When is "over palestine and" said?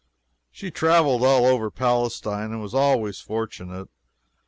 1.45-2.59